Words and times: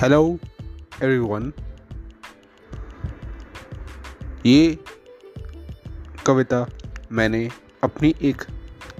Hello 0.00 0.38
everyone 1.02 1.52
ये 4.46 4.78
कविता 6.26 6.66
मैंने 7.12 7.50
अपनी 7.84 8.14
एक 8.22 8.42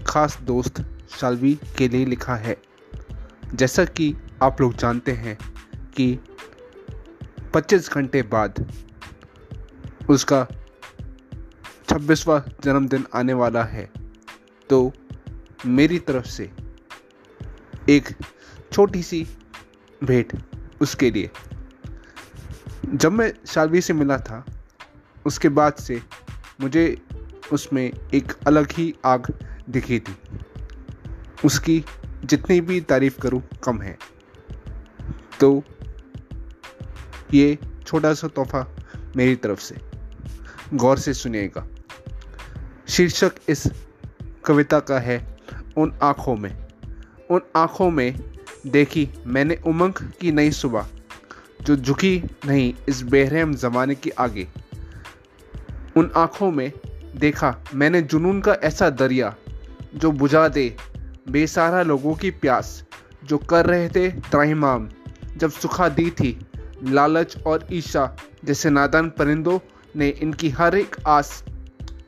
ख़ास 0.07 0.39
दोस्त 0.43 0.81
शालवी 1.21 1.59
के 1.79 1.89
लिए 1.89 2.05
लिखा 2.05 2.37
है। 2.37 2.57
जैसा 3.55 3.85
कि 3.85 4.17
आप 4.43 4.61
लोग 4.61 4.75
जानते 4.75 5.13
हैं 5.13 5.39
कि 5.97 6.19
25 7.55 7.93
घंटे 7.93 8.23
बाद 8.23 8.73
उसका 10.11 10.47
26वां 11.89 12.41
जन्मदिन 12.65 13.07
आने 13.15 13.35
वाला 13.35 13.65
है। 13.65 13.91
तो 14.71 14.93
मेरी 15.67 15.99
तरफ़ 15.99 16.27
से 16.27 16.51
एक 17.89 18.09
छोटी 18.73 19.03
सी 19.03 19.27
भेंट 20.05 20.48
उसके 20.81 21.11
लिए। 21.11 21.31
जब 22.95 23.13
मैं 23.13 23.35
शालवी 23.47 23.81
से 23.81 23.93
मिला 23.93 24.19
था, 24.19 24.47
उसके 25.27 25.49
बाद 25.49 25.75
से 25.75 26.03
मुझे 26.61 27.03
उसमें 27.53 27.93
एक 28.15 28.33
अलग 28.47 28.73
ही 28.73 28.95
आग 29.05 29.39
दिखी 29.69 30.01
थी। 30.01 30.17
उसकी 31.45 31.85
जितनी 32.25 32.61
भी 32.61 32.81
तारीफ़ 32.81 33.21
करूँ, 33.21 33.43
कम 33.65 33.81
है। 33.81 33.99
तो 35.41 35.63
ये 37.35 37.59
छोटा 37.87 38.15
सा 38.15 38.29
तोहफा 38.29 38.77
मेरी 39.17 39.37
तरफ़ 39.37 39.61
से। 39.61 39.77
गौर 40.75 40.99
से 40.99 41.15
सुनिएगा। 41.15 41.67
शीर्षक 42.89 43.33
इस 43.49 43.69
कविता 44.45 44.81
का 44.81 44.99
है, 44.99 45.39
उन 45.77 45.99
आँखों 46.03 46.37
में। 46.37 46.69
उन 47.31 47.41
आँखों 47.57 47.91
में 47.91 48.38
देखी, 48.67 49.09
मैंने 49.27 49.59
उमंग 49.67 49.93
की 50.21 50.33
नई 50.33 50.51
सुबह, 50.51 50.87
जो 51.63 51.77
झुकी 51.77 52.23
नहीं 52.47 52.75
इस 52.89 53.03
बेरहम 53.03 53.55
ज़माने 53.55 53.95
के 53.95 54.11
आगे। 54.11 54.49
उन 55.97 56.11
आँखों 56.17 56.51
में 56.51 56.73
देखा, 57.17 57.57
मैंने 57.75 58.03
जुनून 58.03 58.41
का 58.41 58.53
ऐसा 58.53 58.91
दरिया, 58.91 59.35
जो 59.95 60.11
बुझा 60.13 60.49
दे 60.49 60.77
बेसारा 61.31 61.83
लोगों 61.83 62.15
की 62.15 62.31
प्यास, 62.31 62.85
जो 63.25 63.39
कर 63.39 63.67
रहे 63.67 63.89
थे 63.89 64.09
त्राहिमाम 64.11 64.89
जब 65.37 65.51
सुखा 65.51 65.89
दी 65.89 66.11
थी 66.11 66.47
लालच 66.83 67.37
और 67.47 67.67
ईशा 67.73 68.17
जैसे 68.45 68.71
नादान 68.71 69.11
परिंदों 69.11 69.59
ने 69.97 70.09
इनकी 70.09 70.51
हर 70.51 70.77
एक 70.77 70.97
आस, 71.07 71.45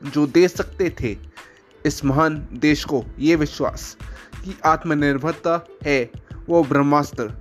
जो 0.03 0.27
दे 0.27 0.47
सकते 0.47 0.95
थे 1.01 1.17
इस 1.85 2.05
महान 2.05 2.47
देश 2.53 2.83
को, 2.83 3.05
ये 3.19 3.35
विश्वास 3.35 3.97
कि 4.43 4.55
आत्मनिर्भरता 4.65 5.65
है 5.83 6.11
वो 6.51 6.63
ब्रह्मास्त्र 6.63 7.31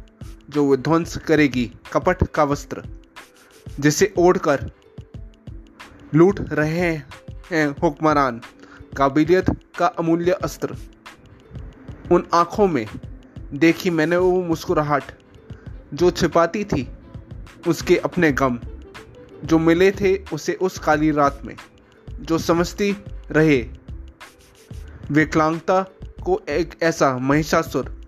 जो 0.51 0.71
विध्वंस 0.71 1.17
करेगी, 1.17 1.65
कपट 1.93 2.23
का 2.35 2.45
वस्त्र, 2.45 2.83
जिसे 3.81 4.13
ओढ़कर 4.19 4.71
लूट 6.15 6.41
रहे 6.53 6.71
हैं 6.71 7.67
हुक्मरान, 7.83 8.41
काबिलियत 8.97 9.51
का 9.79 9.87
अमूल्य 9.87 10.33
अस्त्र। 10.33 10.77
उन 12.13 12.27
आँखों 12.35 12.67
में 12.69 12.87
देखी 13.55 13.91
मैंने 13.91 14.17
वो 14.17 14.43
मुस्कुराहट 14.43 15.13
जो 15.95 16.11
छिपाती 16.11 16.65
थी 16.65 16.89
उसके 17.69 17.97
अपने 17.97 18.33
गम, 18.33 18.59
जो 19.45 19.59
मिले 19.59 19.91
थे 19.93 20.17
उसे 20.33 20.55
उस 20.55 20.79
काली 20.79 21.11
रात 21.11 21.43
में, 21.45 21.57
जो 22.09 22.39
समझती 22.39 22.97
रहे। 23.31 23.63
विकलांगता 25.11 25.83
को 26.25 26.41
एक 26.49 26.83
ऐसा 26.83 27.17
महिषासुर 27.19 28.00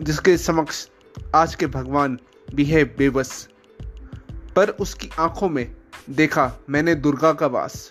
जिसके 0.00 0.36
समक्ष 0.38 0.88
आज 1.34 1.54
के 1.54 1.66
भगवान 1.66 2.18
भी 2.54 2.64
है 2.64 2.84
बेबस। 2.84 3.48
पर 4.56 4.68
उसकी 4.68 5.10
आँखों 5.18 5.48
में 5.48 5.76
देखा 6.10 6.52
मैंने 6.70 6.94
दुर्गा 6.94 7.32
का 7.32 7.46
वास, 7.46 7.88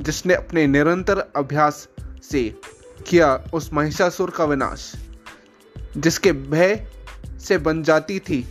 जिसने 0.00 0.34
अपने 0.34 0.66
निरंतर 0.66 1.18
अभ्यास 1.36 1.88
से 2.22 2.60
किया 3.06 3.44
उस 3.54 3.72
महिषासुर 3.72 4.30
का 4.30 4.44
विनाश, 4.44 4.94
जिसके 5.96 6.32
भय 6.32 6.86
से 7.40 7.58
बन 7.58 7.82
जाती 7.82 8.18
थी 8.18 8.48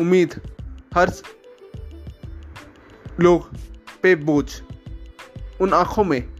उम्मीद 0.00 0.40
हर 0.94 1.12
लोग 3.20 3.48
पे 4.02 4.14
बोझ। 4.14 4.60
उन 5.60 5.72
आँखों 5.72 6.04
में 6.04 6.36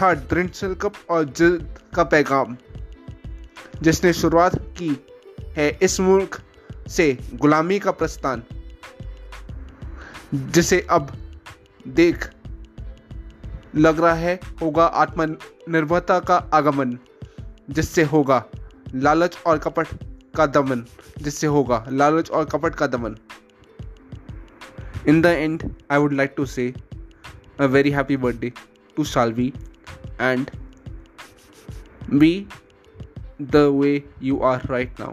था 0.00 0.14
दृढ़ 0.14 0.74
कप 0.74 0.92
और 1.10 1.24
जिद 1.24 1.78
का 1.94 2.04
पैगाम, 2.04 2.56
जिसने 3.82 4.12
शुरुआत 4.12 4.54
की 4.54 5.06
है 5.60 5.78
इस 5.82 6.00
मुल्क 6.00 6.40
से 6.88 7.06
गुलामी 7.34 7.78
का 7.78 7.90
प्रस्थान 7.92 8.42
जिसे 10.34 10.86
अब 10.90 11.12
देख 11.88 12.28
लग 13.76 14.00
रहा 14.00 14.14
है 14.14 14.38
होगा 14.62 14.86
आत्मनिर्भरता 15.02 16.18
का 16.20 16.36
आगमन 16.54 16.98
जिससे 17.70 18.02
होगा 18.04 18.44
लालच 18.94 19.38
और 19.46 19.58
कपट 19.58 19.88
का 20.36 20.46
दमन 20.46 20.84
जिससे 21.22 21.46
होगा 21.46 21.84
लालच 21.90 22.30
और 22.30 22.44
कपट 22.44 22.74
का 22.74 22.86
दमन 22.86 23.16
In 25.06 25.22
the 25.22 25.30
end, 25.30 25.62
I 25.88 25.98
would 25.98 26.12
like 26.12 26.36
to 26.36 26.44
say 26.44 26.74
a 27.58 27.66
very 27.66 27.90
happy 27.90 28.16
birthday 28.16 28.52
to 28.96 29.04
Salvi 29.04 29.54
and 30.18 30.50
be 32.18 32.46
the 33.40 33.72
way 33.72 34.04
you 34.20 34.42
are 34.42 34.60
right 34.68 34.98
now. 34.98 35.12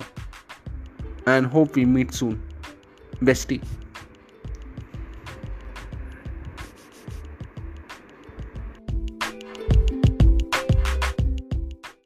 And 1.27 1.45
hope 1.45 1.75
we 1.75 1.85
meet 1.85 2.13
soon. 2.13 2.41
Bestie. 3.21 3.61